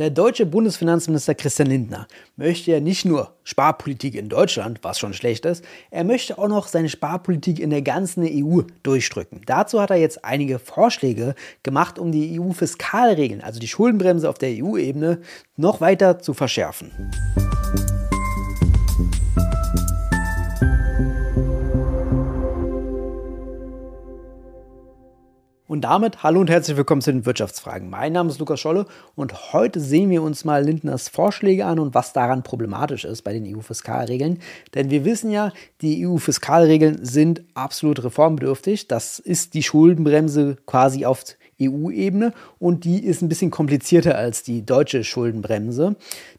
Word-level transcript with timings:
Der 0.00 0.08
deutsche 0.08 0.46
Bundesfinanzminister 0.46 1.34
Christian 1.34 1.68
Lindner 1.68 2.08
möchte 2.36 2.70
ja 2.70 2.80
nicht 2.80 3.04
nur 3.04 3.34
Sparpolitik 3.44 4.14
in 4.14 4.30
Deutschland, 4.30 4.78
was 4.80 4.98
schon 4.98 5.12
schlecht 5.12 5.44
ist, 5.44 5.62
er 5.90 6.04
möchte 6.04 6.38
auch 6.38 6.48
noch 6.48 6.68
seine 6.68 6.88
Sparpolitik 6.88 7.60
in 7.60 7.68
der 7.68 7.82
ganzen 7.82 8.24
EU 8.24 8.62
durchdrücken. 8.82 9.42
Dazu 9.44 9.78
hat 9.78 9.90
er 9.90 9.96
jetzt 9.96 10.24
einige 10.24 10.58
Vorschläge 10.58 11.34
gemacht, 11.62 11.98
um 11.98 12.12
die 12.12 12.40
EU-Fiskalregeln, 12.40 13.42
also 13.42 13.60
die 13.60 13.68
Schuldenbremse 13.68 14.30
auf 14.30 14.38
der 14.38 14.64
EU-Ebene, 14.64 15.20
noch 15.58 15.82
weiter 15.82 16.18
zu 16.18 16.32
verschärfen. 16.32 16.90
Und 25.80 25.84
damit 25.84 26.22
hallo 26.22 26.40
und 26.40 26.50
herzlich 26.50 26.76
willkommen 26.76 27.00
zu 27.00 27.10
den 27.10 27.24
Wirtschaftsfragen. 27.24 27.88
Mein 27.88 28.12
Name 28.12 28.28
ist 28.28 28.38
Lukas 28.38 28.60
Scholle 28.60 28.84
und 29.14 29.54
heute 29.54 29.80
sehen 29.80 30.10
wir 30.10 30.22
uns 30.22 30.44
mal 30.44 30.62
Lindners 30.62 31.08
Vorschläge 31.08 31.64
an 31.64 31.78
und 31.78 31.94
was 31.94 32.12
daran 32.12 32.42
problematisch 32.42 33.06
ist 33.06 33.22
bei 33.22 33.32
den 33.32 33.46
EU-Fiskalregeln. 33.46 34.40
Denn 34.74 34.90
wir 34.90 35.06
wissen 35.06 35.30
ja, 35.30 35.54
die 35.80 36.06
EU-Fiskalregeln 36.06 37.02
sind 37.02 37.44
absolut 37.54 38.04
reformbedürftig. 38.04 38.88
Das 38.88 39.20
ist 39.20 39.54
die 39.54 39.62
Schuldenbremse 39.62 40.58
quasi 40.66 41.06
auf 41.06 41.24
EU-Ebene 41.58 42.34
und 42.58 42.84
die 42.84 43.02
ist 43.02 43.22
ein 43.22 43.30
bisschen 43.30 43.50
komplizierter 43.50 44.18
als 44.18 44.42
die 44.42 44.66
deutsche 44.66 45.02
Schuldenbremse, 45.02 45.96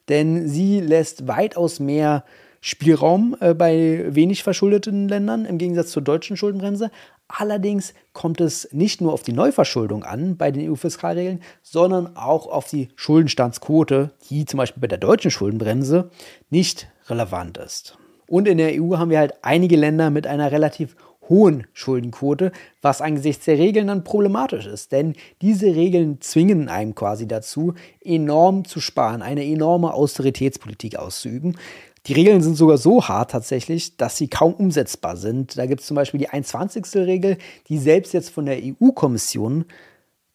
denn 0.07 0.47
sie 0.47 0.81
lässt 0.81 1.27
weitaus 1.27 1.79
mehr 1.79 2.25
Spielraum 2.63 3.35
äh, 3.39 3.55
bei 3.55 4.05
wenig 4.07 4.43
verschuldeten 4.43 5.09
Ländern 5.09 5.45
im 5.45 5.57
Gegensatz 5.57 5.89
zur 5.89 6.03
deutschen 6.03 6.37
Schuldenbremse. 6.37 6.91
Allerdings 7.37 7.93
kommt 8.13 8.41
es 8.41 8.67
nicht 8.71 9.01
nur 9.01 9.13
auf 9.13 9.23
die 9.23 9.33
Neuverschuldung 9.33 10.03
an 10.03 10.35
bei 10.37 10.51
den 10.51 10.69
EU-Fiskalregeln, 10.69 11.41
sondern 11.61 12.15
auch 12.17 12.47
auf 12.47 12.67
die 12.67 12.89
Schuldenstandsquote, 12.95 14.11
die 14.29 14.45
zum 14.45 14.57
Beispiel 14.57 14.81
bei 14.81 14.87
der 14.87 14.97
deutschen 14.97 15.31
Schuldenbremse 15.31 16.09
nicht 16.49 16.87
relevant 17.07 17.57
ist. 17.57 17.97
Und 18.27 18.47
in 18.47 18.57
der 18.57 18.81
EU 18.81 18.97
haben 18.97 19.09
wir 19.09 19.19
halt 19.19 19.33
einige 19.41 19.75
Länder 19.75 20.09
mit 20.09 20.27
einer 20.27 20.51
relativ 20.51 20.95
hohen 21.29 21.65
Schuldenquote, 21.73 22.51
was 22.81 23.01
angesichts 23.01 23.45
der 23.45 23.57
Regeln 23.57 23.87
dann 23.87 24.03
problematisch 24.03 24.65
ist. 24.65 24.91
Denn 24.91 25.15
diese 25.41 25.67
Regeln 25.67 26.19
zwingen 26.19 26.67
einem 26.67 26.93
quasi 26.93 27.27
dazu, 27.27 27.73
enorm 28.03 28.65
zu 28.65 28.81
sparen, 28.81 29.21
eine 29.21 29.45
enorme 29.45 29.93
Austeritätspolitik 29.93 30.97
auszuüben. 30.97 31.57
Die 32.07 32.13
Regeln 32.13 32.41
sind 32.41 32.55
sogar 32.55 32.77
so 32.77 33.07
hart 33.07 33.31
tatsächlich, 33.31 33.95
dass 33.97 34.17
sie 34.17 34.27
kaum 34.27 34.53
umsetzbar 34.53 35.17
sind. 35.17 35.57
Da 35.57 35.67
gibt 35.67 35.81
es 35.81 35.87
zum 35.87 35.95
Beispiel 35.95 36.19
die 36.19 36.29
21. 36.29 36.95
Regel, 36.95 37.37
die 37.67 37.77
selbst 37.77 38.13
jetzt 38.13 38.31
von 38.31 38.47
der 38.47 38.57
EU-Kommission 38.57 39.65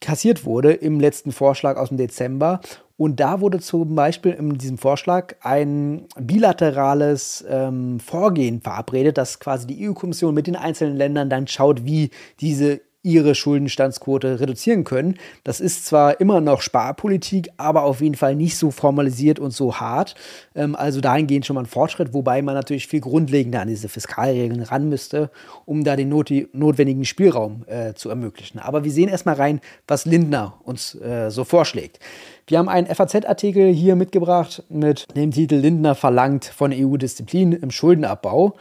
kassiert 0.01 0.45
wurde 0.45 0.73
im 0.73 1.01
letzten 1.01 1.33
Vorschlag 1.33 1.77
aus 1.77 1.89
dem 1.89 1.97
Dezember. 1.97 2.61
Und 2.97 3.21
da 3.21 3.41
wurde 3.41 3.61
zum 3.61 3.95
Beispiel 3.95 4.33
in 4.33 4.57
diesem 4.57 4.79
Vorschlag 4.79 5.35
ein 5.41 6.07
bilaterales 6.19 7.45
ähm, 7.49 8.01
Vorgehen 8.01 8.61
verabredet, 8.61 9.19
dass 9.19 9.39
quasi 9.39 9.67
die 9.67 9.89
EU-Kommission 9.89 10.35
mit 10.35 10.47
den 10.47 10.57
einzelnen 10.57 10.97
Ländern 10.97 11.29
dann 11.29 11.47
schaut, 11.47 11.85
wie 11.85 12.11
diese 12.41 12.81
ihre 13.07 13.37
Schuldenstandsquote 13.37 14.41
reduzieren 14.41 14.83
können. 14.83 15.15
Das 15.45 15.61
ist 15.61 15.87
zwar 15.87 16.21
immer 16.21 16.41
noch 16.41 16.61
Sparpolitik, 16.61 17.51
aber 17.57 17.85
auf 17.85 18.01
jeden 18.01 18.17
Fall 18.17 18.35
nicht 18.35 18.57
so 18.57 18.73
formalisiert 18.73 19.39
und 19.39 19.53
so 19.53 19.77
hart. 19.77 20.17
Ähm, 20.57 20.75
also 20.75 21.01
dahingehend 21.01 21.47
schon 21.47 21.55
mal 21.55 21.63
ein 21.63 21.67
Fortschritt, 21.67 22.13
wobei 22.13 22.43
man 22.43 22.57
natürlich 22.57 22.89
viel 22.89 23.01
grundlegender 23.01 23.61
an 23.61 23.69
diese 23.69 23.89
Fiskalregeln 23.89 24.63
ran 24.63 24.89
müsste, 24.89 25.31
um 25.65 25.85
da 25.85 25.95
den 25.95 26.09
not 26.09 26.27
notwendigen 26.53 27.05
Spielraum 27.05 27.65
äh, 27.69 27.95
zu 27.95 28.11
ermöglichen. 28.11 28.59
Aber 28.59 28.83
wir 28.83 28.91
sehen 28.91 29.09
erstmal 29.09 29.37
rein, 29.37 29.61
was 29.87 30.05
Lindner 30.05 30.55
uns 30.65 30.97
äh, 30.97 31.31
so 31.31 31.45
vorschlägt. 31.45 32.01
Wir 32.49 32.59
haben 32.59 32.69
einen 32.69 32.93
FAZ-Artikel 32.93 33.73
hier 33.73 33.95
mitgebracht 33.95 34.65
mit 34.69 35.07
dem 35.17 35.31
Titel 35.31 35.57
Lindner 35.57 35.95
verlangt 35.95 36.45
von 36.45 36.73
EU-Disziplin 36.73 37.53
im 37.53 37.71
Schuldenabbau. 37.71 38.57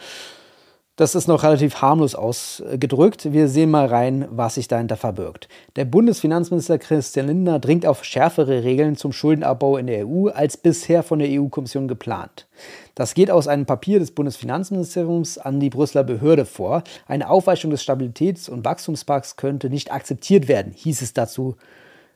Das 0.97 1.13
ist 1.13 1.27
noch 1.27 1.43
relativ 1.43 1.81
harmlos 1.81 2.15
ausgedrückt. 2.15 3.33
Wir 3.33 3.49
sehen 3.49 3.69
mal 3.69 3.85
rein, 3.85 4.29
was 4.29 4.55
sich 4.55 4.69
dahinter 4.69 4.95
verbirgt. 4.95 5.49
Der 5.75 5.83
Bundesfinanzminister 5.83 6.77
Christian 6.77 7.27
Lindner 7.27 7.59
dringt 7.59 7.85
auf 7.85 8.05
schärfere 8.05 8.63
Regeln 8.63 8.95
zum 8.95 9.11
Schuldenabbau 9.11 9.75
in 9.75 9.87
der 9.87 10.07
EU 10.07 10.29
als 10.29 10.55
bisher 10.55 11.03
von 11.03 11.19
der 11.19 11.27
EU-Kommission 11.29 11.89
geplant. 11.89 12.47
Das 12.95 13.13
geht 13.13 13.29
aus 13.29 13.49
einem 13.49 13.65
Papier 13.65 13.99
des 13.99 14.11
Bundesfinanzministeriums 14.11 15.37
an 15.37 15.59
die 15.59 15.69
Brüsseler 15.69 16.05
Behörde 16.05 16.45
vor. 16.45 16.81
Eine 17.07 17.29
Aufweichung 17.29 17.71
des 17.71 17.83
Stabilitäts- 17.83 18.49
und 18.49 18.63
Wachstumspakts 18.63 19.35
könnte 19.35 19.69
nicht 19.69 19.91
akzeptiert 19.91 20.47
werden, 20.47 20.71
hieß 20.71 21.01
es 21.01 21.11
dazu 21.11 21.57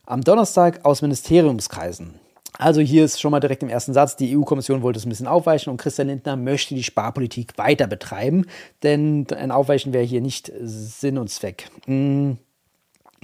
am 0.06 0.22
Donnerstag 0.22 0.86
aus 0.86 1.02
Ministeriumskreisen. 1.02 2.14
Also 2.58 2.80
hier 2.80 3.04
ist 3.04 3.20
schon 3.20 3.30
mal 3.30 3.40
direkt 3.40 3.62
im 3.62 3.68
ersten 3.68 3.92
Satz, 3.92 4.16
die 4.16 4.36
EU-Kommission 4.36 4.82
wollte 4.82 4.98
es 4.98 5.06
ein 5.06 5.08
bisschen 5.08 5.26
aufweichen 5.26 5.70
und 5.70 5.76
Christian 5.76 6.08
Lindner 6.08 6.36
möchte 6.36 6.74
die 6.74 6.82
Sparpolitik 6.82 7.56
weiter 7.56 7.86
betreiben, 7.86 8.46
denn 8.82 9.26
ein 9.34 9.50
Aufweichen 9.50 9.92
wäre 9.92 10.04
hier 10.04 10.20
nicht 10.20 10.52
Sinn 10.60 11.18
und 11.18 11.30
Zweck. 11.30 11.70
Hm. 11.86 12.38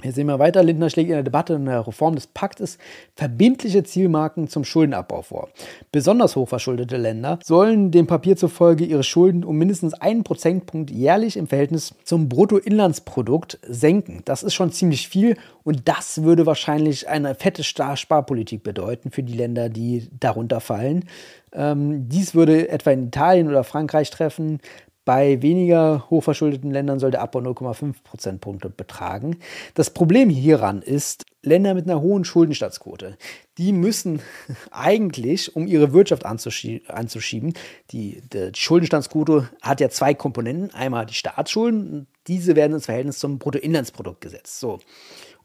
Hier 0.03 0.11
sehen 0.11 0.27
wir 0.27 0.37
weiter, 0.37 0.61
Lindner 0.61 0.91
schlägt 0.91 1.09
in 1.09 1.15
der 1.15 1.23
Debatte 1.23 1.55
in 1.55 1.65
der 1.65 1.87
Reform 1.87 2.13
des 2.13 2.27
Paktes 2.27 2.77
verbindliche 3.15 3.83
Zielmarken 3.83 4.47
zum 4.47 4.63
Schuldenabbau 4.63 5.23
vor. 5.23 5.49
Besonders 5.91 6.35
hochverschuldete 6.35 6.97
Länder 6.97 7.39
sollen 7.43 7.89
dem 7.89 8.05
Papier 8.05 8.37
zufolge 8.37 8.85
ihre 8.85 9.01
Schulden 9.01 9.43
um 9.43 9.57
mindestens 9.57 9.95
einen 9.95 10.23
Prozentpunkt 10.23 10.91
jährlich 10.91 11.35
im 11.35 11.47
Verhältnis 11.47 11.95
zum 12.03 12.29
Bruttoinlandsprodukt 12.29 13.57
senken. 13.67 14.21
Das 14.25 14.43
ist 14.43 14.53
schon 14.53 14.71
ziemlich 14.71 15.07
viel 15.07 15.35
und 15.63 15.89
das 15.89 16.21
würde 16.21 16.45
wahrscheinlich 16.45 17.09
eine 17.09 17.33
fette 17.33 17.63
Sparpolitik 17.63 18.61
bedeuten 18.61 19.09
für 19.09 19.23
die 19.23 19.33
Länder, 19.33 19.67
die 19.67 20.09
darunter 20.19 20.59
fallen. 20.59 21.05
Ähm, 21.53 22.07
dies 22.07 22.35
würde 22.35 22.69
etwa 22.69 22.91
in 22.91 23.07
Italien 23.07 23.47
oder 23.47 23.63
Frankreich 23.63 24.11
treffen. 24.11 24.59
Bei 25.07 25.41
weniger 25.41 26.05
hochverschuldeten 26.09 26.69
Ländern 26.69 26.99
soll 26.99 27.11
der 27.11 27.21
Abbau 27.21 27.39
0,5 27.39 27.95
Prozentpunkte 28.03 28.69
betragen. 28.69 29.37
Das 29.73 29.89
Problem 29.89 30.29
hieran 30.29 30.81
ist, 30.81 31.25
Länder 31.41 31.75
mit 31.75 31.85
einer 31.85 32.01
hohen 32.01 32.25
Schuldenstaatsquote, 32.25 33.17
die 33.57 33.71
müssen 33.71 34.19
eigentlich, 34.71 35.55
um 35.55 35.65
ihre 35.65 35.93
Wirtschaft 35.93 36.25
anzuschieben, 36.25 37.53
die, 37.91 38.21
die 38.33 38.51
Schuldenstandsquote 38.53 39.49
hat 39.61 39.79
ja 39.79 39.87
zwei 39.87 40.13
Komponenten. 40.13 40.73
Einmal 40.73 41.05
die 41.05 41.13
Staatsschulden, 41.13 42.07
diese 42.27 42.55
werden 42.55 42.73
ins 42.73 42.85
Verhältnis 42.85 43.19
zum 43.19 43.39
Bruttoinlandsprodukt 43.39 44.21
gesetzt. 44.21 44.59
So. 44.59 44.79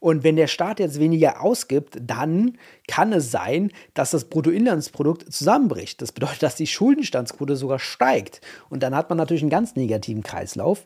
Und 0.03 0.25
wenn 0.25 0.35
der 0.35 0.47
Staat 0.47 0.81
jetzt 0.81 0.99
weniger 0.99 1.41
ausgibt, 1.41 1.97
dann 2.01 2.57
kann 2.89 3.13
es 3.13 3.31
sein, 3.31 3.71
dass 3.93 4.11
das 4.11 4.25
Bruttoinlandsprodukt 4.25 5.31
zusammenbricht. 5.31 6.01
Das 6.01 6.11
bedeutet, 6.11 6.43
dass 6.43 6.55
die 6.55 6.67
Schuldenstandsquote 6.67 7.55
sogar 7.55 7.79
steigt. 7.79 8.41
Und 8.69 8.83
dann 8.83 8.93
hat 8.95 9.07
man 9.07 9.17
natürlich 9.17 9.43
einen 9.43 9.49
ganz 9.49 9.77
negativen 9.77 10.21
Kreislauf 10.21 10.85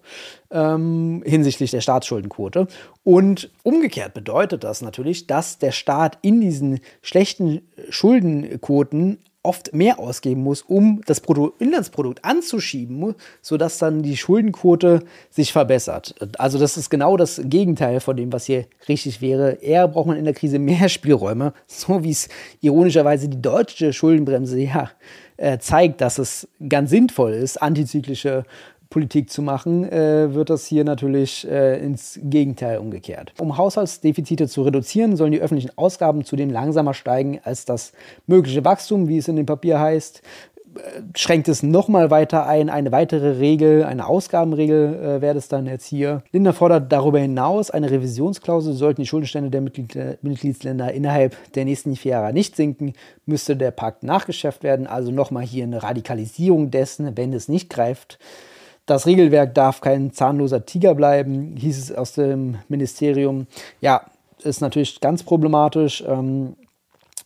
ähm, 0.52 1.24
hinsichtlich 1.26 1.72
der 1.72 1.82
Staatsschuldenquote. 1.82 2.68
Und 3.04 3.50
umgekehrt 3.64 4.14
bedeutet 4.14 4.64
das 4.64 4.84
natürlich, 4.84 5.26
dass 5.26 5.58
der 5.58 5.72
Staat 5.72 6.20
in 6.22 6.40
diesen 6.40 6.80
schlechten 7.02 7.68
Schuldenquoten 7.90 9.18
oft 9.48 9.74
mehr 9.74 9.98
ausgeben 9.98 10.44
muss, 10.44 10.62
um 10.62 11.02
das 11.06 11.22
Bruttoinlandsprodukt 11.22 12.24
anzuschieben, 12.26 13.16
sodass 13.42 13.78
dann 13.78 14.04
die 14.04 14.18
Schuldenquote 14.18 15.04
sich 15.30 15.54
verbessert. 15.54 16.16
Also 16.38 16.60
das 16.60 16.76
ist 16.76 16.90
genau 16.90 17.16
das 17.16 17.42
Gegenteil 17.46 18.02
von 18.02 18.18
dem, 18.18 18.34
was 18.34 18.46
hier 18.46 18.66
richtig 18.90 19.22
wäre. 19.22 19.54
Eher 19.62 19.88
braucht 19.88 20.08
man 20.08 20.18
in 20.18 20.26
der 20.26 20.34
Krise 20.34 20.60
mehr 20.60 20.90
Spielräume, 20.90 21.54
so 21.66 22.04
wie 22.04 22.12
es 22.12 22.28
ironischerweise 22.60 23.30
die 23.30 23.42
deutsche 23.42 23.94
Schuldenbremse 23.94 24.60
ja 24.60 24.92
äh, 25.38 25.60
zeigt, 25.60 26.02
dass 26.02 26.18
es 26.18 26.48
ganz 26.68 26.90
sinnvoll 26.90 27.32
ist, 27.32 27.62
antizyklische 27.62 28.44
Politik 28.90 29.30
zu 29.30 29.42
machen, 29.42 29.90
äh, 29.92 30.34
wird 30.34 30.50
das 30.50 30.66
hier 30.66 30.84
natürlich 30.84 31.48
äh, 31.50 31.80
ins 31.84 32.20
Gegenteil 32.24 32.78
umgekehrt. 32.78 33.34
Um 33.40 33.58
Haushaltsdefizite 33.58 34.48
zu 34.48 34.64
reduzieren, 34.64 35.16
sollen 35.16 35.32
die 35.32 35.42
öffentlichen 35.42 35.72
Ausgaben 35.76 36.24
zudem 36.24 36.50
langsamer 36.50 36.94
steigen 36.94 37.40
als 37.44 37.66
das 37.66 37.94
mögliche 38.28 38.64
Wachstum, 38.64 39.08
wie 39.08 39.18
es 39.18 39.28
in 39.28 39.36
dem 39.36 39.46
Papier 39.46 39.80
heißt. 39.80 40.22
Äh, 40.78 41.02
schränkt 41.16 41.48
es 41.48 41.64
nochmal 41.64 42.12
weiter 42.12 42.46
ein, 42.48 42.70
eine 42.70 42.92
weitere 42.92 43.38
Regel, 43.40 43.84
eine 43.84 44.08
Ausgabenregel 44.08 44.96
äh, 44.96 45.22
wäre 45.22 45.38
es 45.38 45.48
dann 45.48 45.66
jetzt 45.66 45.86
hier. 45.86 46.24
Lindner 46.32 46.54
fordert 46.54 46.92
darüber 46.92 47.20
hinaus 47.20 47.72
eine 47.72 47.90
Revisionsklausel, 47.90 48.74
sollten 48.74 49.02
die 49.02 49.08
Schuldenstände 49.08 49.50
der 49.50 49.62
Mitglied 49.62 49.98
Mitgliedsländer 50.22 50.94
innerhalb 50.94 51.36
der 51.54 51.66
nächsten 51.66 51.96
vier 51.96 52.12
Jahre 52.12 52.34
nicht 52.34 52.56
sinken, 52.56 52.94
müsste 53.26 53.56
der 53.56 53.72
Pakt 53.72 54.04
nachgeschärft 54.04 54.64
werden. 54.64 54.88
Also 54.88 55.12
nochmal 55.12 55.44
hier 55.44 55.64
eine 55.64 55.84
Radikalisierung 55.84 56.72
dessen, 56.72 57.18
wenn 57.18 57.34
es 57.34 57.48
nicht 57.48 57.70
greift. 57.70 58.20
Das 58.88 59.06
Regelwerk 59.06 59.54
darf 59.54 59.82
kein 59.82 60.12
zahnloser 60.14 60.66
Tiger 60.66 60.96
bleiben, 60.96 61.58
hieß 61.58 61.78
es 61.78 61.92
aus 61.92 62.14
dem 62.14 62.58
Ministerium. 62.70 63.46
Ja, 63.82 64.06
ist 64.42 64.62
natürlich 64.62 65.02
ganz 65.02 65.24
problematisch. 65.24 66.04
Ähm, 66.08 66.56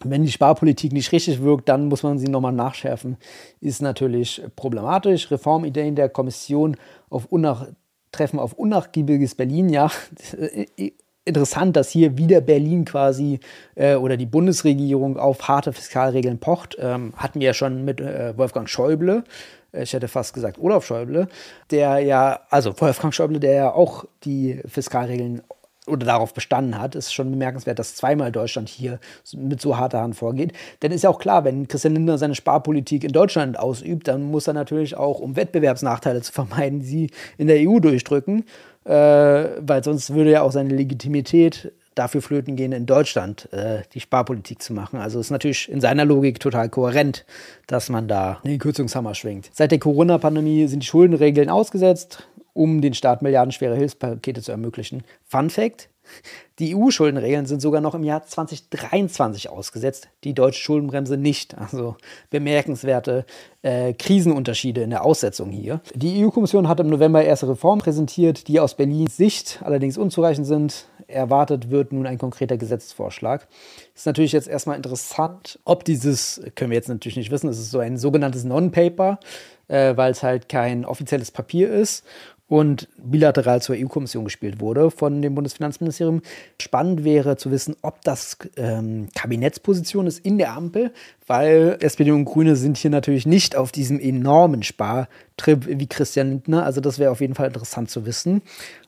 wenn 0.04 0.24
die 0.24 0.31
Sparpolitik 0.31 0.92
nicht 0.92 1.12
richtig 1.12 1.44
wirkt, 1.44 1.69
dann 1.69 1.88
muss 1.88 2.02
man 2.02 2.18
sie 2.18 2.28
nochmal 2.28 2.52
nachschärfen. 2.52 3.18
Ist 3.60 3.84
natürlich 3.84 4.42
problematisch. 4.56 5.30
Reformideen 5.30 5.96
der 5.96 6.10
Kommission 6.10 6.78
auf 7.12 7.28
unnach 7.28 7.68
treffen 8.12 8.40
auf 8.40 8.54
unnachgiebiges 8.54 9.36
Berlin. 9.36 9.69
Ja, 9.69 9.92
interessant, 11.25 11.75
dass 11.75 11.92
hier 11.92 12.18
wieder 12.18 12.42
Berlin 12.42 12.86
quasi 12.86 13.40
äh, 13.75 13.96
oder 13.96 14.18
die 14.18 14.25
Bundesregierung 14.25 15.18
auf 15.18 15.48
harte 15.48 15.74
Fiskalregeln 15.74 16.40
pocht. 16.40 16.75
Ähm, 16.80 17.13
hatten 17.16 17.40
wir 17.40 17.48
ja 17.48 17.54
schon 17.54 17.86
mit 17.86 18.02
äh, 18.02 18.36
Wolfgang 18.36 18.68
Schäuble. 18.68 19.24
Ich 19.74 19.94
hätte 19.94 20.08
fast 20.08 20.34
gesagt 20.34 20.60
Olaf 20.60 20.86
Schäuble, 20.86 21.28
der 21.70 22.00
ja, 22.00 22.42
also 22.50 22.74
Wolfgang 22.80 23.14
Schäuble, 23.14 23.40
der 23.40 23.54
ja 23.54 23.72
auch 23.74 24.06
die 24.24 24.62
Fiskalregeln 24.66 25.42
oder 25.88 26.06
darauf 26.06 26.34
bestanden 26.34 26.80
hat, 26.80 26.96
ist 26.96 27.14
schon 27.14 27.32
bemerkenswert, 27.32 27.80
dass 27.80 27.96
zweimal 27.96 28.32
Deutschland 28.32 28.70
hier 28.70 29.00
mit 29.34 29.62
so 29.62 29.78
harter 29.78 30.02
Hand 30.02 30.16
vorgeht. 30.16 30.54
Denn 30.82 30.92
ist 30.92 31.04
ja 31.04 31.10
auch 31.10 31.20
klar, 31.20 31.44
wenn 31.44 31.68
Christian 31.68 31.94
Lindner 31.94 32.18
seine 32.18 32.36
Sparpolitik 32.36 33.04
in 33.04 33.12
Deutschland 33.12 33.58
ausübt, 33.58 34.08
dann 34.08 34.24
muss 34.24 34.48
er 34.48 34.54
natürlich 34.54 34.96
auch, 34.96 35.20
um 35.20 35.36
Wettbewerbsnachteile 35.36 36.22
zu 36.22 36.32
vermeiden, 36.32 36.82
sie 36.82 37.10
in 37.38 37.48
der 37.48 37.58
EU 37.68 37.80
durchdrücken, 37.80 38.46
äh, 38.86 38.92
weil 38.94 39.84
sonst 39.84 40.14
würde 40.14 40.32
ja 40.32 40.44
auch 40.44 40.52
seine 40.52 40.74
Legitimität 40.74 41.72
dafür 41.96 42.22
flöten 42.22 42.56
gehen, 42.56 42.72
in 42.72 42.86
Deutschland 42.86 43.52
äh, 43.52 43.82
die 43.94 44.00
Sparpolitik 44.00 44.62
zu 44.62 44.74
machen. 44.74 45.00
Also 45.00 45.20
ist 45.20 45.32
natürlich 45.32 45.70
in 45.70 45.82
seiner 45.82 46.06
Logik 46.06 46.40
total 46.40 46.70
kohärent, 46.70 47.26
dass 47.68 47.90
man 47.90 48.08
da 48.08 48.40
den 48.46 48.60
Kürzungshammer 48.60 49.14
schwingt. 49.14 49.50
Seit 49.54 49.72
der 49.72 49.80
Corona-Pandemie 49.80 50.68
sind 50.68 50.84
die 50.84 50.88
Schuldenregeln 50.88 51.50
ausgesetzt 51.50 52.28
um 52.54 52.82
den 52.82 52.94
Staat 52.94 53.22
milliardenschwere 53.22 53.76
Hilfspakete 53.76 54.42
zu 54.42 54.52
ermöglichen. 54.52 55.04
Fun 55.24 55.50
Fact: 55.50 55.90
Die 56.60 56.76
EU-Schuldenregeln 56.76 57.46
sind 57.46 57.62
sogar 57.62 57.82
noch 57.82 57.96
im 57.96 58.04
Jahr 58.04 58.26
2023 58.26 59.50
ausgesetzt, 59.50 60.10
die 60.24 60.34
deutsche 60.34 60.62
Schuldenbremse 60.62 61.18
nicht. 61.18 61.58
Also 61.58 61.96
bemerkenswerte 62.30 63.26
äh, 63.62 63.94
Krisenunterschiede 63.94 64.82
in 64.82 64.90
der 64.90 65.06
Aussetzung 65.06 65.52
hier. 65.52 65.82
Die 65.96 66.24
EU-Kommission 66.24 66.68
hat 66.68 66.80
im 66.80 66.90
November 66.90 67.24
erste 67.24 67.50
Reformen 67.50 67.82
präsentiert, 67.82 68.48
die 68.48 68.60
aus 68.60 68.76
Berlins 68.76 69.16
Sicht 69.16 69.62
allerdings 69.64 69.98
unzureichend 69.98 70.48
sind. 70.48 70.86
Erwartet 71.12 71.69
wird 71.69 71.94
nun 71.94 72.08
ein 72.08 72.18
konkreter 72.18 72.58
Gesetzesvorschlag. 72.58 73.48
Ist 73.96 74.06
natürlich 74.06 74.31
jetzt 74.31 74.48
erstmal 74.48 74.78
interessant, 74.78 75.60
ob 75.66 75.84
dieses, 75.84 76.42
können 76.56 76.72
wir 76.72 76.78
jetzt 76.78 76.90
natürlich 76.90 77.18
nicht 77.18 77.31
wissen, 77.31 77.50
es 77.50 77.60
ist 77.60 77.72
so 77.72 77.80
ein 77.80 77.98
sogenanntes 77.98 78.44
Non-Paper, 78.44 79.19
äh, 79.68 79.96
weil 79.96 80.12
es 80.12 80.24
halt 80.24 80.50
kein 80.50 80.86
offizielles 80.86 81.31
Papier 81.31 81.72
ist 81.72 82.04
und 82.52 82.90
bilateral 82.98 83.62
zur 83.62 83.78
EU-Kommission 83.78 84.25
gespielt 84.25 84.60
wurde 84.60 84.92
von 84.92 85.22
dem 85.22 85.36
Bundesfinanzministerium. 85.36 86.22
Spannend 86.62 87.06
wäre 87.06 87.38
zu 87.38 87.50
wissen, 87.50 87.78
ob 87.81 88.02
das 88.02 88.38
ähm, 88.58 89.08
Kabinettsposition 89.16 90.06
ist 90.06 90.19
in 90.19 90.38
der 90.38 90.52
Ampel, 90.52 90.92
weil 91.28 91.78
SPD 91.80 92.12
und 92.12 92.25
Grüne 92.25 92.58
sind 92.58 92.75
hier 92.75 92.92
natürlich 92.92 93.25
nicht 93.25 93.56
auf 93.56 93.72
diesem 93.72 94.02
enormen 94.02 94.63
Spartrip 94.63 95.66
wie 95.66 95.88
Christian 95.88 96.28
Lindner. 96.30 96.66
Also 96.66 96.81
das 96.81 97.00
wäre 97.00 97.12
auf 97.12 97.22
jeden 97.22 97.36
Fall 97.36 97.48
interessant 97.48 97.90
zu 97.90 98.06
wissen. 98.06 98.42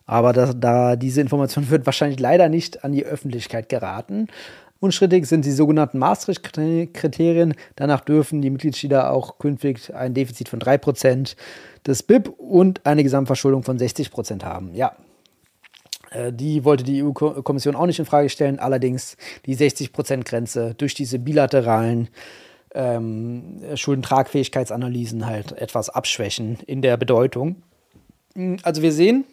Aber 0.06 0.32
da, 0.32 0.52
da 0.52 0.96
diese 0.96 1.20
Information 1.20 1.68
wird 1.70 1.86
wahrscheinlich 1.86 2.20
leider 2.20 2.48
nicht 2.48 2.84
an 2.84 2.92
die 2.92 3.04
Öffentlichkeit 3.04 3.68
geraten. 3.68 4.28
Unstrittig 4.80 5.26
sind 5.26 5.44
die 5.46 5.52
sogenannten 5.52 5.98
Maastricht-Kriterien. 5.98 7.54
Danach 7.76 8.00
dürfen 8.00 8.42
die 8.42 8.50
Mitgliedstaaten 8.50 9.10
auch 9.10 9.38
künftig 9.38 9.94
ein 9.94 10.12
Defizit 10.12 10.48
von 10.48 10.60
3% 10.60 11.36
des 11.86 12.02
BIP 12.02 12.28
und 12.28 12.84
eine 12.84 13.02
Gesamtverschuldung 13.02 13.62
von 13.62 13.78
60% 13.78 14.42
haben. 14.42 14.74
Ja, 14.74 14.94
äh, 16.10 16.32
die 16.32 16.64
wollte 16.64 16.84
die 16.84 17.02
EU-Kommission 17.02 17.76
auch 17.76 17.86
nicht 17.86 17.98
in 17.98 18.04
Frage 18.04 18.28
stellen, 18.28 18.58
allerdings 18.58 19.16
die 19.46 19.56
60%-Grenze 19.56 20.74
durch 20.74 20.94
diese 20.94 21.18
bilateralen 21.18 22.08
ähm, 22.74 23.60
Schuldentragfähigkeitsanalysen 23.74 25.26
halt 25.26 25.52
etwas 25.52 25.90
abschwächen 25.90 26.58
in 26.66 26.82
der 26.82 26.96
Bedeutung. 26.96 27.62
Also 28.62 28.82
wir 28.82 28.92
sehen, 28.92 29.24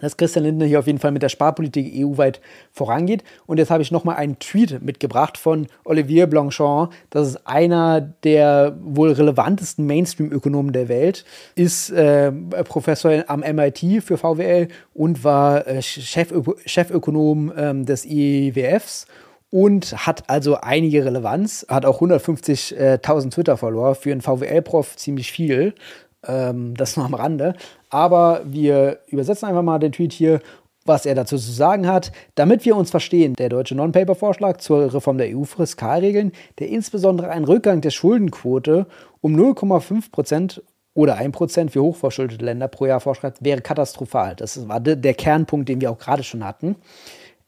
dass 0.00 0.16
Christian 0.16 0.44
Lindner 0.44 0.66
hier 0.66 0.78
auf 0.78 0.86
jeden 0.86 0.98
Fall 0.98 1.12
mit 1.12 1.22
der 1.22 1.28
Sparpolitik 1.28 1.92
EU-weit 1.94 2.40
vorangeht. 2.72 3.24
Und 3.46 3.58
jetzt 3.58 3.70
habe 3.70 3.82
ich 3.82 3.90
nochmal 3.90 4.16
einen 4.16 4.38
Tweet 4.38 4.82
mitgebracht 4.82 5.38
von 5.38 5.66
Olivier 5.84 6.26
Blanchard. 6.26 6.92
Das 7.10 7.28
ist 7.28 7.46
einer 7.46 8.00
der 8.00 8.76
wohl 8.82 9.12
relevantesten 9.12 9.86
Mainstream-Ökonomen 9.86 10.72
der 10.72 10.88
Welt, 10.88 11.24
ist 11.54 11.90
äh, 11.90 12.32
Professor 12.32 13.24
am 13.28 13.40
MIT 13.40 14.02
für 14.02 14.18
VWL 14.18 14.68
und 14.94 15.24
war 15.24 15.66
äh, 15.66 15.82
Chefö 15.82 16.42
Chefökonom 16.64 17.52
äh, 17.56 17.84
des 17.84 18.04
IWFs 18.04 19.06
und 19.50 20.06
hat 20.06 20.28
also 20.28 20.56
einige 20.56 21.04
Relevanz, 21.04 21.66
hat 21.68 21.86
auch 21.86 22.00
150.000 22.02 23.30
Twitter-Follower, 23.30 23.94
für 23.94 24.12
einen 24.12 24.20
VWL-Prof 24.20 24.96
ziemlich 24.96 25.30
viel. 25.30 25.74
Ähm, 26.26 26.74
das 26.76 26.96
nur 26.96 27.06
am 27.06 27.14
Rande. 27.14 27.54
Aber 27.90 28.42
wir 28.44 29.00
übersetzen 29.08 29.48
einfach 29.48 29.62
mal 29.62 29.78
den 29.78 29.92
Tweet 29.92 30.12
hier, 30.12 30.40
was 30.84 31.06
er 31.06 31.14
dazu 31.14 31.36
zu 31.36 31.52
sagen 31.52 31.86
hat. 31.86 32.12
Damit 32.34 32.64
wir 32.64 32.76
uns 32.76 32.90
verstehen, 32.90 33.34
der 33.34 33.48
deutsche 33.48 33.74
Non-Paper-Vorschlag 33.74 34.58
zur 34.58 34.94
Reform 34.94 35.18
der 35.18 35.36
EU-Fiskalregeln, 35.36 36.32
der 36.58 36.68
insbesondere 36.68 37.28
einen 37.28 37.44
Rückgang 37.44 37.80
der 37.80 37.90
Schuldenquote 37.90 38.86
um 39.20 39.34
0,5 39.34 40.10
Prozent 40.10 40.62
oder 40.94 41.18
1% 41.18 41.70
für 41.70 41.82
hochverschuldete 41.82 42.44
Länder 42.44 42.68
pro 42.68 42.86
Jahr 42.86 43.00
vorschreibt, 43.00 43.44
wäre 43.44 43.60
katastrophal. 43.60 44.34
Das 44.36 44.66
war 44.68 44.80
der 44.80 45.14
Kernpunkt, 45.14 45.68
den 45.68 45.80
wir 45.80 45.90
auch 45.90 45.98
gerade 45.98 46.22
schon 46.22 46.44
hatten. 46.44 46.76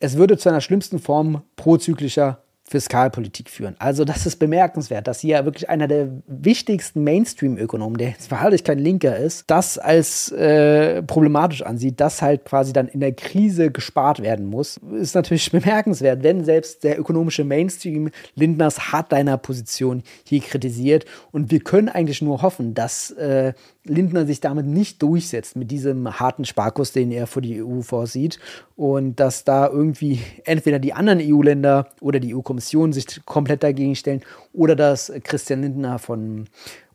Es 0.01 0.17
würde 0.17 0.37
zu 0.37 0.49
einer 0.49 0.61
schlimmsten 0.61 0.99
Form 0.99 1.43
prozyklischer 1.57 2.43
Fiskalpolitik 2.69 3.49
führen. 3.49 3.77
Also 3.79 4.05
das 4.05 4.27
ist 4.27 4.37
bemerkenswert, 4.37 5.07
dass 5.07 5.21
hier 5.21 5.45
wirklich 5.45 5.69
einer 5.69 5.89
der 5.89 6.09
wichtigsten 6.27 7.03
Mainstream-Ökonomen, 7.03 7.97
der 7.97 8.11
jetzt 8.11 8.31
wahrlich 8.31 8.63
kein 8.63 8.79
Linker 8.79 9.17
ist, 9.17 9.45
das 9.47 9.79
als 9.79 10.31
äh, 10.33 11.03
problematisch 11.03 11.63
ansieht, 11.63 11.99
dass 12.01 12.21
halt 12.21 12.45
quasi 12.45 12.73
dann 12.73 12.89
in 12.89 13.01
der 13.01 13.13
Krise 13.13 13.71
gespart 13.71 14.23
werden 14.23 14.47
muss, 14.47 14.79
ist 15.01 15.15
natürlich 15.15 15.51
bemerkenswert, 15.53 16.23
wenn 16.23 16.45
selbst 16.45 16.85
der 16.85 16.99
ökonomische 16.99 17.45
Mainstream 17.45 18.11
Lindners 18.35 18.93
hat 18.93 19.13
deiner 19.13 19.39
Position 19.39 20.03
hier 20.25 20.41
kritisiert 20.41 21.07
und 21.33 21.51
wir 21.51 21.61
können 21.61 21.89
eigentlich 21.89 22.21
nur 22.21 22.43
hoffen, 22.43 22.75
dass 22.75 23.11
äh, 23.13 23.55
Lindner 23.89 24.27
sich 24.27 24.41
damit 24.41 24.67
nicht 24.67 25.03
durchsetzt 25.03 25.57
mit 25.57 25.71
diesem 25.71 26.21
harten 26.21 26.45
Sparkurs, 26.45 26.93
den 26.93 27.11
er 27.11 27.27
für 27.27 27.41
die 27.41 27.63
EU 27.63 27.83
vorsieht 27.83 28.39
und 28.77 29.21
dass 29.21 29.45
da 29.45 29.69
irgendwie 29.69 30.21
entweder 30.45 30.79
die 30.79 30.93
anderen 30.93 31.21
EU-Länder 31.21 31.89
oder 32.01 32.21
die 32.21 32.35
EU-Kommission 32.35 32.93
sich 32.93 33.25
komplett 33.25 33.63
dagegen 33.63 33.95
stellen 33.97 34.23
oder 34.53 34.77
dass 34.77 35.13
Christian 35.25 35.63
Lindner 35.63 35.99
von 35.99 36.47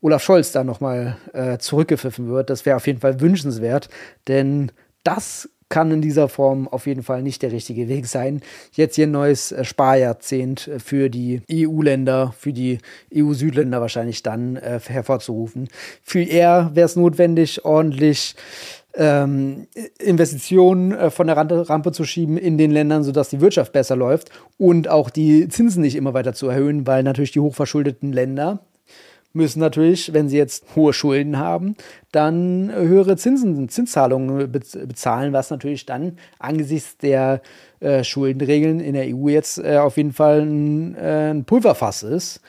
Olaf 0.02 0.24
Scholz 0.24 0.52
da 0.52 0.64
nochmal 0.64 1.18
äh, 1.34 1.58
zurückgepfiffen 1.58 2.28
wird. 2.28 2.50
Das 2.50 2.66
wäre 2.66 2.78
auf 2.78 2.88
jeden 2.88 3.00
Fall 3.00 3.22
wünschenswert, 3.22 3.90
denn 4.28 4.72
das 5.04 5.50
kann 5.74 5.90
in 5.90 6.02
dieser 6.02 6.30
Form 6.30 6.68
auf 6.68 6.86
jeden 6.86 7.02
Fall 7.02 7.24
nicht 7.24 7.42
der 7.42 7.52
richtige 7.52 7.90
Weg 7.90 8.06
sein. 8.06 8.42
Jetzt 8.74 8.94
hier 8.96 9.08
ein 9.08 9.12
neues 9.12 9.52
äh, 9.52 9.64
Sparjahrzehnt 9.64 10.68
äh, 10.68 10.78
für 10.78 11.10
die 11.10 11.42
EU-Länder, 11.52 12.36
für 12.38 12.54
die 12.54 12.78
EU-Südländer 13.12 13.82
wahrscheinlich 13.82 14.22
dann 14.22 14.56
äh, 14.56 14.80
hervorzurufen. 14.86 15.70
Viel 16.04 16.32
eher 16.32 16.70
wäre 16.76 16.86
es 16.86 16.96
notwendig, 16.96 17.66
ordentlich 17.66 18.36
ähm, 18.94 19.66
Investitionen 19.98 20.92
äh, 20.92 21.10
von 21.10 21.26
der 21.26 21.38
Rampe 21.38 21.92
zu 21.92 22.06
schieben 22.06 22.38
in 22.38 22.60
den 22.60 22.70
Ländern, 22.70 23.04
sodass 23.04 23.30
die 23.30 23.42
Wirtschaft 23.42 23.74
besser 23.74 23.96
läuft 23.96 24.30
und 24.60 24.88
auch 24.88 25.10
die 25.10 25.48
Zinsen 25.48 25.82
nicht 25.82 25.96
immer 25.96 26.14
weiter 26.14 26.36
zu 26.36 26.50
erhöhen, 26.50 26.86
weil 26.86 27.02
natürlich 27.02 27.32
die 27.32 27.40
hochverschuldeten 27.40 28.14
Länder 28.14 28.60
müssen 29.34 29.60
natürlich, 29.60 30.14
wenn 30.14 30.30
sie 30.30 30.38
jetzt 30.38 30.64
hohe 30.76 30.94
Schulden 30.94 31.38
haben, 31.38 31.76
dann 32.12 32.72
höhere 32.74 33.18
Zinsen, 33.18 33.68
Zinszahlungen 33.68 34.52
bezahlen, 34.52 35.34
was 35.34 35.50
natürlich 35.50 35.86
dann 35.86 36.18
angesichts 36.40 36.98
der 36.98 37.42
äh, 37.80 38.04
Schuldenregeln 38.04 38.80
in 38.80 38.94
der 38.94 39.08
EU 39.08 39.28
jetzt 39.30 39.58
äh, 39.58 39.78
auf 39.78 39.98
jeden 39.98 40.14
Fall 40.14 40.42
ein, 40.42 40.96
äh, 40.96 41.32
ein 41.32 41.46
Pulverfass 41.46 42.04
ist 42.04 42.42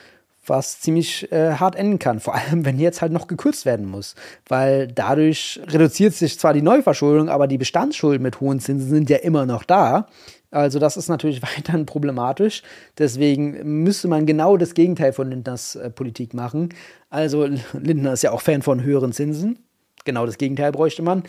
was 0.47 0.79
ziemlich 0.79 1.31
äh, 1.31 1.53
hart 1.53 1.75
enden 1.75 1.99
kann. 1.99 2.19
Vor 2.19 2.35
allem, 2.35 2.65
wenn 2.65 2.79
jetzt 2.79 3.01
halt 3.01 3.11
noch 3.11 3.27
gekürzt 3.27 3.65
werden 3.65 3.85
muss. 3.85 4.15
Weil 4.47 4.87
dadurch 4.87 5.59
reduziert 5.67 6.13
sich 6.13 6.39
zwar 6.39 6.53
die 6.53 6.61
Neuverschuldung, 6.61 7.29
aber 7.29 7.47
die 7.47 7.57
Bestandsschulden 7.57 8.21
mit 8.21 8.39
hohen 8.39 8.59
Zinsen 8.59 8.89
sind 8.89 9.09
ja 9.09 9.17
immer 9.17 9.45
noch 9.45 9.63
da. 9.63 10.07
Also 10.55 10.79
das 10.79 10.95
ist 10.95 11.09
natürlich 11.09 11.41
weiterhin 11.57 11.85
problematisch. 11.85 12.63
Deswegen 12.97 13.83
müsste 13.83 14.07
man 14.07 14.25
genau 14.25 14.57
das 14.57 14.73
Gegenteil 14.73 15.13
von 15.13 15.29
Lindners 15.29 15.75
äh, 15.75 15.89
Politik 15.89 16.33
machen. 16.33 16.69
Also 17.09 17.45
Lindner 17.73 18.13
ist 18.13 18.23
ja 18.23 18.31
auch 18.31 18.41
Fan 18.41 18.61
von 18.61 18.81
höheren 18.81 19.11
Zinsen. 19.11 19.59
Genau 20.05 20.25
das 20.25 20.37
Gegenteil 20.37 20.71
bräuchte 20.71 21.01
man. 21.01 21.23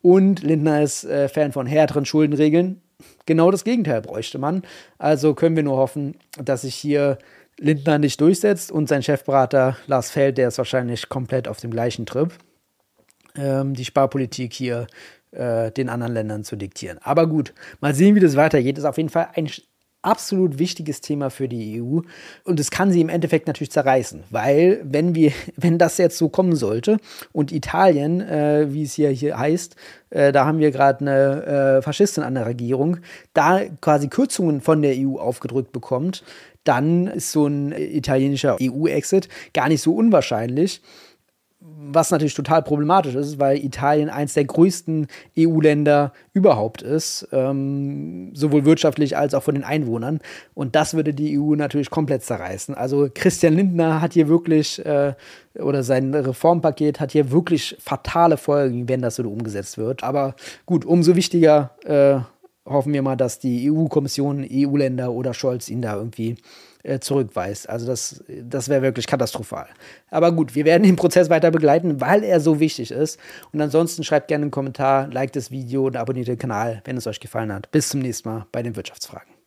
Und 0.00 0.42
Lindner 0.42 0.82
ist 0.82 1.04
äh, 1.04 1.28
Fan 1.28 1.52
von 1.52 1.66
härteren 1.66 2.04
Schuldenregeln. 2.04 2.82
Genau 3.24 3.50
das 3.50 3.64
Gegenteil 3.64 4.02
bräuchte 4.02 4.38
man. 4.38 4.62
Also 4.98 5.34
können 5.34 5.54
wir 5.54 5.62
nur 5.62 5.76
hoffen, 5.76 6.16
dass 6.42 6.62
sich 6.62 6.74
hier 6.74 7.18
Lindner 7.58 7.98
nicht 7.98 8.20
durchsetzt 8.20 8.72
und 8.72 8.88
sein 8.88 9.02
Chefberater 9.02 9.76
Lars 9.86 10.10
Feld, 10.10 10.38
der 10.38 10.48
ist 10.48 10.58
wahrscheinlich 10.58 11.08
komplett 11.08 11.46
auf 11.46 11.60
dem 11.60 11.70
gleichen 11.70 12.06
Trip. 12.06 12.32
Ähm, 13.36 13.74
die 13.74 13.84
Sparpolitik 13.84 14.52
hier 14.52 14.86
äh, 15.32 15.70
den 15.70 15.88
anderen 15.88 16.14
Ländern 16.14 16.44
zu 16.44 16.56
diktieren. 16.56 16.98
Aber 17.02 17.26
gut, 17.26 17.52
mal 17.80 17.94
sehen, 17.94 18.14
wie 18.14 18.20
das 18.20 18.36
weitergeht. 18.36 18.78
Ist 18.78 18.84
auf 18.84 18.96
jeden 18.96 19.08
Fall 19.08 19.28
ein 19.34 19.48
absolut 20.02 20.58
wichtiges 20.58 21.00
Thema 21.00 21.30
für 21.30 21.48
die 21.48 21.80
EU 21.80 22.00
und 22.44 22.60
es 22.60 22.70
kann 22.70 22.90
sie 22.90 23.00
im 23.00 23.08
Endeffekt 23.08 23.46
natürlich 23.46 23.70
zerreißen, 23.70 24.24
weil 24.30 24.80
wenn 24.84 25.14
wir, 25.14 25.32
wenn 25.56 25.78
das 25.78 25.96
jetzt 25.98 26.18
so 26.18 26.28
kommen 26.28 26.56
sollte 26.56 26.98
und 27.30 27.52
Italien, 27.52 28.20
äh, 28.20 28.66
wie 28.70 28.82
es 28.82 28.94
hier, 28.94 29.10
hier 29.10 29.38
heißt, 29.38 29.76
äh, 30.10 30.32
da 30.32 30.44
haben 30.44 30.58
wir 30.58 30.72
gerade 30.72 31.00
eine 31.00 31.44
äh, 31.78 31.82
Faschistin 31.82 32.24
an 32.24 32.34
der 32.34 32.46
Regierung, 32.46 32.98
da 33.32 33.60
quasi 33.80 34.08
Kürzungen 34.08 34.60
von 34.60 34.82
der 34.82 34.94
EU 34.96 35.18
aufgedrückt 35.18 35.72
bekommt, 35.72 36.24
dann 36.64 37.06
ist 37.06 37.32
so 37.32 37.46
ein 37.46 37.72
italienischer 37.72 38.56
EU-Exit 38.60 39.28
gar 39.54 39.68
nicht 39.68 39.82
so 39.82 39.94
unwahrscheinlich 39.94 40.82
was 41.94 42.10
natürlich 42.10 42.34
total 42.34 42.62
problematisch 42.62 43.14
ist, 43.14 43.38
weil 43.38 43.58
Italien 43.58 44.08
eins 44.08 44.34
der 44.34 44.44
größten 44.44 45.06
EU-Länder 45.38 46.12
überhaupt 46.32 46.82
ist, 46.82 47.28
ähm, 47.32 48.34
sowohl 48.34 48.64
wirtschaftlich 48.64 49.16
als 49.16 49.34
auch 49.34 49.42
von 49.42 49.54
den 49.54 49.64
Einwohnern. 49.64 50.20
Und 50.54 50.74
das 50.74 50.94
würde 50.94 51.14
die 51.14 51.38
EU 51.38 51.54
natürlich 51.54 51.90
komplett 51.90 52.22
zerreißen. 52.22 52.74
Also 52.74 53.08
Christian 53.12 53.54
Lindner 53.54 54.00
hat 54.00 54.14
hier 54.14 54.28
wirklich, 54.28 54.84
äh, 54.84 55.14
oder 55.54 55.82
sein 55.82 56.14
Reformpaket 56.14 57.00
hat 57.00 57.12
hier 57.12 57.30
wirklich 57.30 57.76
fatale 57.80 58.36
Folgen, 58.36 58.88
wenn 58.88 59.02
das 59.02 59.16
so 59.16 59.22
umgesetzt 59.22 59.78
wird. 59.78 60.02
Aber 60.02 60.34
gut, 60.66 60.84
umso 60.84 61.16
wichtiger 61.16 61.72
äh, 61.84 62.20
hoffen 62.64 62.92
wir 62.92 63.02
mal, 63.02 63.16
dass 63.16 63.38
die 63.38 63.70
EU-Kommission, 63.70 64.46
EU-Länder 64.50 65.12
oder 65.12 65.34
Scholz 65.34 65.68
ihn 65.68 65.82
da 65.82 65.96
irgendwie 65.96 66.36
äh, 66.82 66.98
zurückweist. 66.98 67.68
Also 67.68 67.86
das, 67.86 68.24
das 68.28 68.68
wäre 68.68 68.82
wirklich 68.82 69.06
katastrophal. 69.06 69.68
Aber 70.10 70.32
gut, 70.32 70.54
wir 70.54 70.64
werden 70.64 70.82
den 70.82 70.96
Prozess 70.96 71.30
weiter 71.30 71.50
begleiten, 71.50 72.00
weil 72.00 72.24
er 72.24 72.40
so 72.40 72.60
wichtig 72.60 72.90
ist. 72.90 73.18
Und 73.52 73.60
ansonsten 73.60 74.04
schreibt 74.04 74.28
gerne 74.28 74.42
einen 74.42 74.50
Kommentar, 74.50 75.08
liked 75.08 75.36
das 75.36 75.50
Video 75.50 75.86
und 75.86 75.96
abonniert 75.96 76.28
den 76.28 76.38
Kanal, 76.38 76.82
wenn 76.84 76.96
es 76.96 77.06
euch 77.06 77.20
gefallen 77.20 77.52
hat. 77.52 77.70
Bis 77.70 77.88
zum 77.88 78.00
nächsten 78.00 78.28
Mal 78.28 78.46
bei 78.52 78.62
den 78.62 78.76
Wirtschaftsfragen. 78.76 79.41